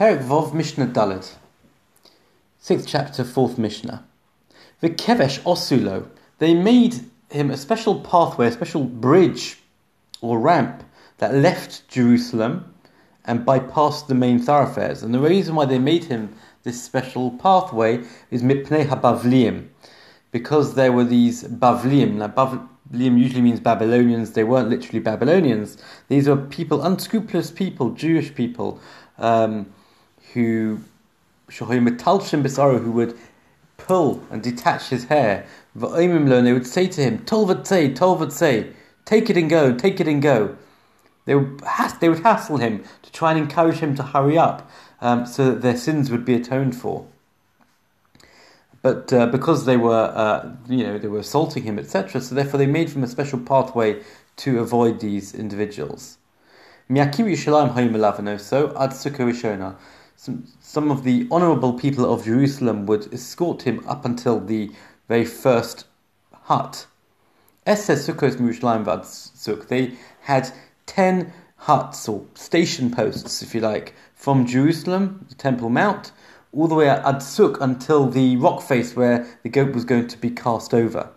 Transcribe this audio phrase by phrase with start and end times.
[0.00, 1.34] Perek Vov Mishnah Dalet.
[2.58, 4.02] Sixth chapter, fourth Mishnah.
[4.80, 6.08] The Kevesh Osulo.
[6.38, 9.58] They made him a special pathway, a special bridge
[10.22, 10.84] or ramp
[11.18, 12.72] that left Jerusalem
[13.26, 15.02] and bypassed the main thoroughfares.
[15.02, 19.68] And the reason why they made him this special pathway is Mipnei HaBavliim,
[20.30, 22.14] because there were these Bavliim.
[22.14, 24.32] Now, Bavliim usually means Babylonians.
[24.32, 25.76] They weren't literally Babylonians.
[26.08, 28.80] These were people, unscrupulous people, Jewish people,
[29.18, 29.70] um,
[30.34, 30.80] who
[32.78, 33.18] who would
[33.76, 35.46] pull and detach his hair.
[35.74, 37.24] They would say to him,
[39.04, 40.56] take it and go, take it and go.
[41.24, 41.60] They would,
[42.00, 44.70] they would hassle him to try and encourage him to hurry up
[45.00, 47.06] um, so that their sins would be atoned for.
[48.82, 52.58] But uh, because they were, uh, you know, they were assaulting him, etc., so therefore
[52.58, 54.02] they made him a special pathway
[54.36, 56.16] to avoid these individuals.
[60.20, 64.70] Some, some of the honourable people of Jerusalem would escort him up until the
[65.08, 65.86] very first
[66.42, 66.86] hut.
[69.34, 69.68] Suk.
[69.68, 70.52] They had
[70.84, 76.12] ten huts or station posts, if you like, from Jerusalem, the Temple Mount,
[76.52, 80.18] all the way at Adsuk until the rock face where the goat was going to
[80.18, 81.08] be cast over.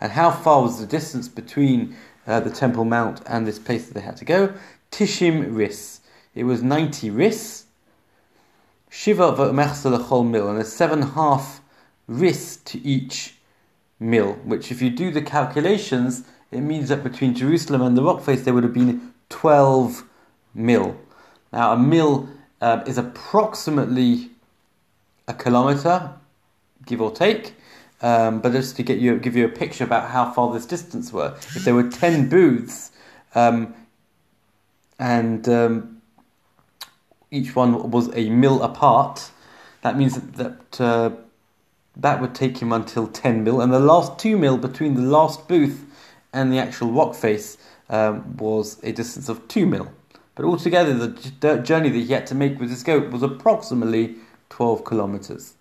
[0.00, 1.94] And how far was the distance between
[2.26, 4.54] uh, the Temple Mount and this place that they had to go?
[4.90, 6.00] Tishim Ris.
[6.34, 7.66] It was 90 Ris.
[8.90, 11.60] Shiva v'mechsa mil, and there's seven half
[12.06, 13.36] ris to each
[14.00, 18.20] mil, which if you do the calculations, it means that between Jerusalem and the rock
[18.20, 20.04] face there would have been 12
[20.54, 20.96] mil.
[21.52, 22.28] Now, a mil
[22.60, 24.30] uh, is approximately
[25.28, 26.12] a kilometre,
[26.84, 27.54] give or take.
[28.02, 31.12] Um, but just to get you, give you a picture about how far this distance
[31.12, 31.34] were.
[31.54, 32.92] If there were 10 booths,
[33.34, 33.74] um,
[34.98, 35.99] and um,
[37.30, 39.30] each one was a mil apart,
[39.82, 41.10] that means that uh,
[41.96, 45.48] that would take him until 10 mil, and the last 2 mil between the last
[45.48, 45.84] booth
[46.32, 47.58] and the actual rock face
[47.88, 49.90] um, was a distance of 2 mil.
[50.34, 54.16] But altogether, the journey that he had to make with his goat was approximately
[54.48, 55.54] 12 kilometers.